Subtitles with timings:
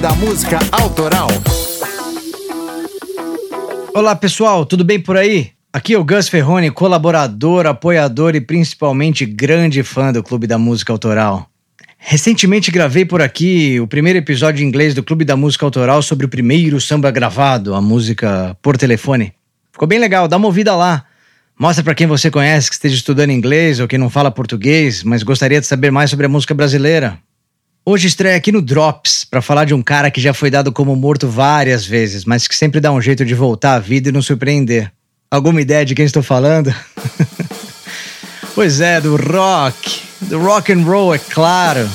[0.00, 1.26] Da Música Autoral.
[3.92, 5.50] Olá pessoal, tudo bem por aí?
[5.72, 10.92] Aqui é o Gus Ferroni, colaborador, apoiador e principalmente grande fã do Clube da Música
[10.92, 11.50] Autoral.
[11.96, 16.26] Recentemente gravei por aqui o primeiro episódio em inglês do Clube da Música Autoral sobre
[16.26, 19.32] o primeiro samba gravado, a música por telefone.
[19.72, 21.06] Ficou bem legal, dá uma ouvida lá.
[21.58, 25.24] Mostra para quem você conhece que esteja estudando inglês ou que não fala português, mas
[25.24, 27.18] gostaria de saber mais sobre a música brasileira.
[27.90, 30.94] Hoje estreia aqui no Drops para falar de um cara que já foi dado como
[30.94, 34.26] morto várias vezes, mas que sempre dá um jeito de voltar à vida e nos
[34.26, 34.92] surpreender.
[35.30, 36.70] Alguma ideia de quem estou falando?
[38.54, 41.88] pois é, do rock, do rock and roll, é claro.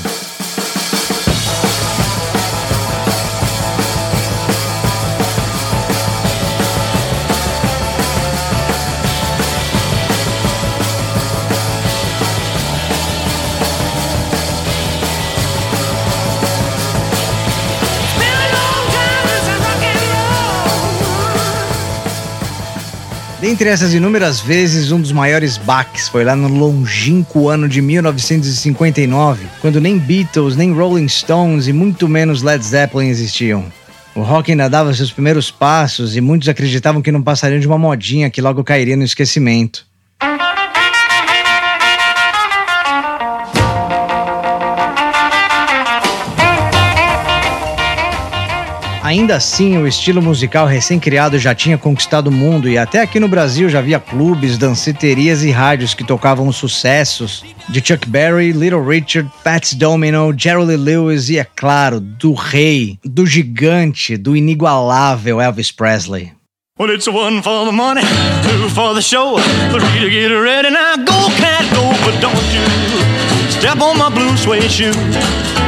[23.44, 29.48] Dentre essas inúmeras vezes, um dos maiores baques foi lá no longínquo ano de 1959,
[29.60, 33.66] quando nem Beatles, nem Rolling Stones e muito menos Led Zeppelin existiam.
[34.16, 37.78] O rock ainda dava seus primeiros passos e muitos acreditavam que não passariam de uma
[37.78, 39.86] modinha que logo cairia no esquecimento.
[49.04, 53.28] Ainda assim, o estilo musical recém-criado já tinha conquistado o mundo e até aqui no
[53.28, 58.82] Brasil já havia clubes, danceterias e rádios que tocavam os sucessos de Chuck Berry, Little
[58.82, 65.42] Richard, Fats Domino, Jerry Lee Lewis e, é claro, do rei, do gigante, do inigualável
[65.42, 66.32] Elvis Presley.
[66.80, 68.04] Well, it's one for the money,
[68.42, 69.38] two for the show,
[69.70, 70.70] three to get ready.
[70.70, 75.63] Now go, cat, go, but don't you step on my blue suede shoe.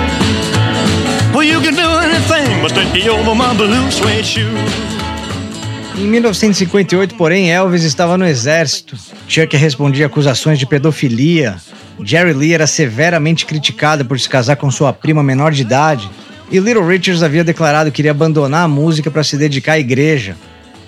[5.95, 8.97] Em 1958, porém, Elvis estava no exército.
[9.27, 11.58] Chuck respondia acusações de pedofilia.
[12.03, 16.09] Jerry Lee era severamente criticado por se casar com sua prima menor de idade.
[16.52, 20.36] E Little Richards havia declarado que iria abandonar a música para se dedicar à igreja.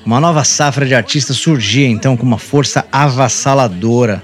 [0.04, 4.24] Uma nova safra de artistas surgia então com uma força avassaladora.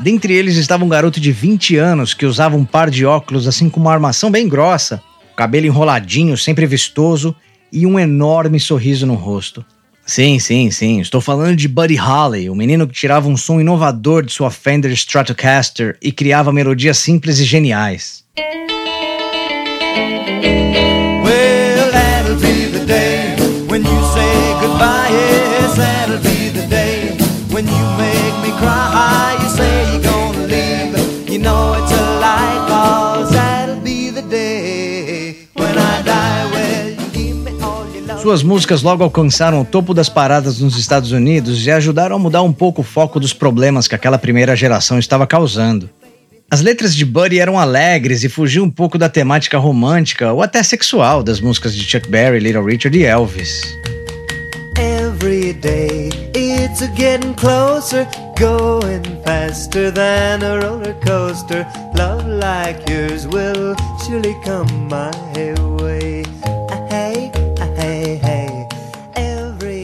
[0.00, 3.70] Dentre eles estava um garoto de 20 anos que usava um par de óculos assim
[3.70, 5.06] com uma armação bem grossa
[5.38, 7.32] cabelo enroladinho, sempre vistoso
[7.72, 9.64] e um enorme sorriso no rosto.
[10.04, 14.24] Sim, sim, sim, estou falando de Buddy Holly, o menino que tirava um som inovador
[14.24, 18.24] de sua Fender Stratocaster e criava melodias simples e geniais.
[38.28, 42.42] Suas músicas logo alcançaram o topo das paradas nos Estados Unidos e ajudaram a mudar
[42.42, 45.88] um pouco o foco dos problemas que aquela primeira geração estava causando.
[46.50, 50.62] As letras de Buddy eram alegres e fugiam um pouco da temática romântica ou até
[50.62, 53.62] sexual das músicas de Chuck Berry, Little Richard e Elvis.
[54.76, 58.06] Every day it's getting closer,
[58.38, 61.66] going faster than a roller coaster.
[61.96, 63.74] Love like yours will
[64.04, 65.10] surely come my
[65.80, 65.97] way.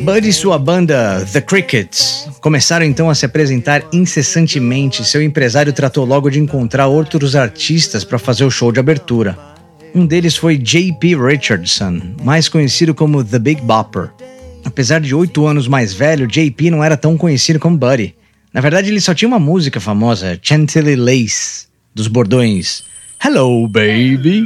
[0.05, 5.03] Buddy e sua banda The Crickets começaram então a se apresentar incessantemente.
[5.03, 9.39] Seu empresário tratou logo de encontrar outros artistas para fazer o show de abertura.
[9.95, 11.17] Um deles foi J.P.
[11.17, 14.11] Richardson, mais conhecido como The Big Bopper.
[14.63, 16.71] Apesar de oito anos mais velho, J.P.
[16.71, 18.15] não era tão conhecido como Buddy.
[18.53, 22.85] Na verdade, ele só tinha uma música famosa, Chantilly Lace, dos bordões
[23.25, 24.45] Hello, baby,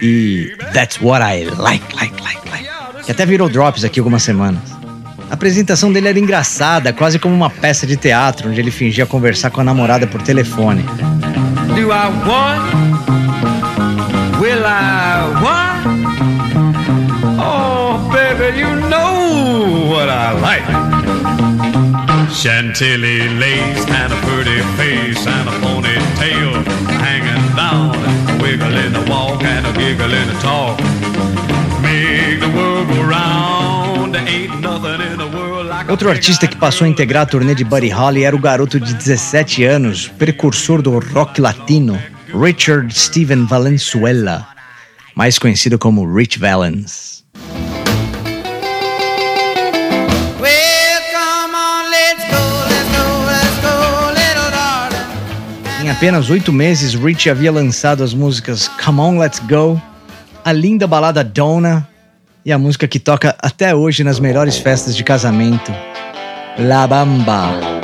[0.00, 2.68] e That's What I Like, Like, Like, Like,
[3.04, 4.73] que até virou drops aqui algumas semanas.
[5.34, 9.50] A apresentação dele era engraçada, quase como uma peça de teatro, onde ele fingia conversar
[9.50, 10.84] com a namorada por telefone.
[11.74, 12.62] Do I want?
[14.40, 15.86] Will I want?
[17.40, 20.62] Oh, baby, you know what I like.
[22.32, 26.64] Chantilly lace and a pretty face and a ponytail
[27.00, 27.90] hanging down,
[28.40, 30.78] wiggling the walk and a giggling the talk.
[31.82, 35.13] Make the world go round, ain't nothing in
[35.88, 38.94] Outro artista que passou a integrar a turnê de Buddy Holly era o garoto de
[38.94, 44.46] 17 anos, precursor do rock latino, Richard Steven Valenzuela,
[45.14, 47.24] mais conhecido como Rich Valens.
[55.82, 59.80] Em apenas oito meses, Rich havia lançado as músicas Come On Let's Go,
[60.42, 61.86] a linda balada Donna
[62.44, 65.72] e a música que toca até hoje nas melhores festas de casamento,
[66.58, 67.83] La Bamba.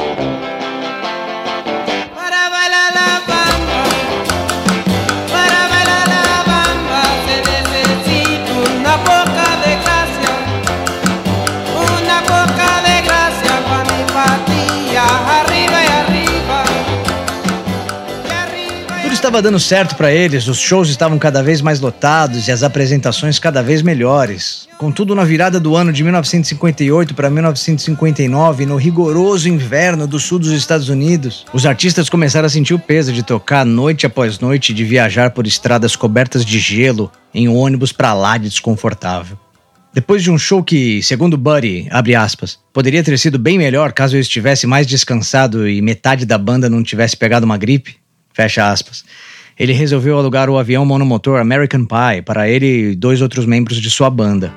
[19.20, 23.38] Estava dando certo para eles, os shows estavam cada vez mais lotados e as apresentações
[23.38, 24.66] cada vez melhores.
[24.78, 30.52] Contudo, na virada do ano de 1958 para 1959, no rigoroso inverno do sul dos
[30.52, 34.84] Estados Unidos, os artistas começaram a sentir o peso de tocar noite após noite de
[34.84, 39.38] viajar por estradas cobertas de gelo em um ônibus para lá de desconfortável.
[39.92, 44.16] Depois de um show que, segundo Buddy, abre aspas, poderia ter sido bem melhor caso
[44.16, 47.99] eu estivesse mais descansado e metade da banda não tivesse pegado uma gripe,
[48.32, 49.04] Fecha aspas.
[49.58, 53.90] Ele resolveu alugar o avião monomotor American Pie para ele e dois outros membros de
[53.90, 54.52] sua banda.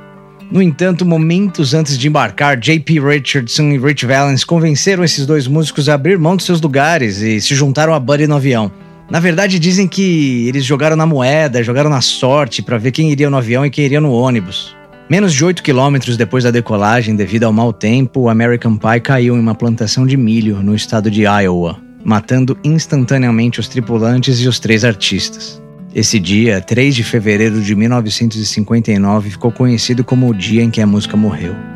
[0.49, 2.99] No entanto, momentos antes de embarcar, J.P.
[2.99, 7.41] Richardson e Rich Valens convenceram esses dois músicos a abrir mão de seus lugares e
[7.41, 8.71] se juntaram a Buddy no avião.
[9.09, 13.29] Na verdade, dizem que eles jogaram na moeda, jogaram na sorte para ver quem iria
[13.29, 14.75] no avião e quem iria no ônibus.
[15.09, 19.35] Menos de 8 quilômetros depois da decolagem, devido ao mau tempo, o American Pie caiu
[19.35, 24.59] em uma plantação de milho no estado de Iowa matando instantaneamente os tripulantes e os
[24.59, 25.61] três artistas.
[25.95, 30.87] Esse dia, 3 de fevereiro de 1959, ficou conhecido como o dia em que a
[30.87, 31.72] música morreu.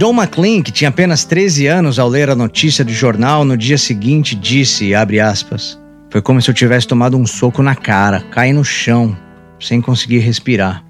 [0.00, 3.76] Don McLean, que tinha apenas 13 anos ao ler a notícia do jornal, no dia
[3.76, 8.64] seguinte disse, aspas, foi como se eu tivesse tomado um soco na cara, caí no
[8.64, 9.14] chão,
[9.60, 10.82] sem conseguir respirar.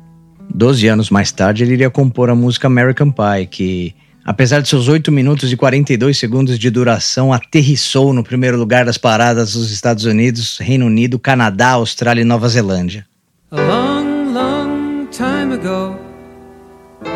[0.55, 4.87] Doze anos mais tarde, ele iria compor a música American Pie, que, apesar de seus
[4.87, 10.05] 8 minutos e 42 segundos de duração, aterrissou no primeiro lugar das paradas dos Estados
[10.05, 13.05] Unidos, Reino Unido, Canadá, Austrália e Nova Zelândia.
[13.51, 16.10] A long, long time ago.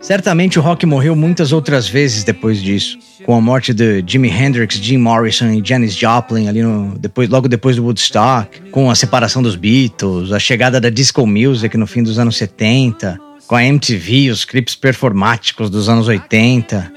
[0.00, 4.76] Certamente o rock morreu muitas outras vezes depois disso, com a morte de Jimi Hendrix,
[4.76, 9.42] Jim Morrison e Janis Joplin ali no, depois, logo depois do Woodstock, com a separação
[9.42, 14.30] dos Beatles, a chegada da disco music no fim dos anos 70, com a MTV,
[14.30, 16.92] os clipes performáticos dos anos 80.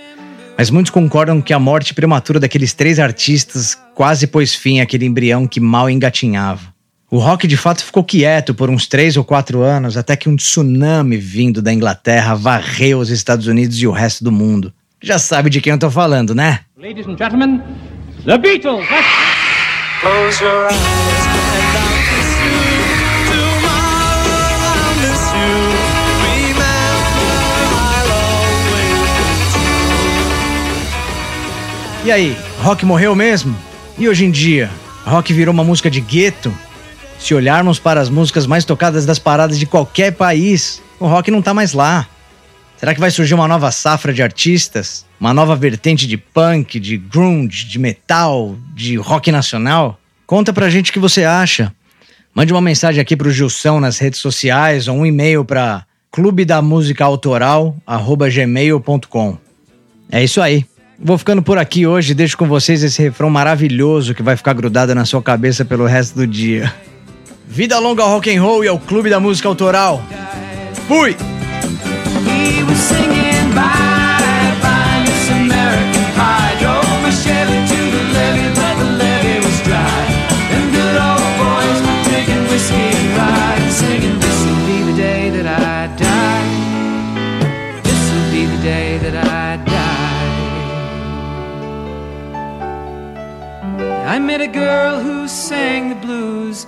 [0.57, 5.45] Mas muitos concordam que a morte prematura daqueles três artistas quase pôs fim àquele embrião
[5.45, 6.72] que mal engatinhava.
[7.13, 10.35] O rock de fato ficou quieto por uns três ou quatro anos, até que um
[10.35, 14.73] tsunami vindo da Inglaterra varreu os Estados Unidos e o resto do mundo.
[14.99, 16.61] Já sabe de quem eu tô falando, né?
[16.75, 17.61] Ladies and gentlemen,
[18.25, 18.87] The Beatles!
[20.01, 20.79] Close your eyes
[32.03, 33.55] E aí, rock morreu mesmo?
[33.99, 34.67] E hoje em dia,
[35.05, 36.51] rock virou uma música de gueto?
[37.23, 41.39] Se olharmos para as músicas mais tocadas das paradas de qualquer país, o rock não
[41.39, 42.05] está mais lá.
[42.75, 45.05] Será que vai surgir uma nova safra de artistas?
[45.17, 49.97] Uma nova vertente de punk, de grunge, de metal, de rock nacional?
[50.27, 51.73] Conta pra gente o que você acha.
[52.35, 56.45] Mande uma mensagem aqui pro Gilson nas redes sociais ou um e-mail para clube.
[60.11, 60.65] É isso aí.
[60.99, 64.93] Vou ficando por aqui hoje, deixo com vocês esse refrão maravilhoso que vai ficar grudado
[64.93, 66.69] na sua cabeça pelo resto do dia.
[67.45, 70.01] Vida longa ao rock and roll e ao clube da música autoral.
[70.87, 71.15] Fui!
[94.05, 96.67] I met a girl who sang the blues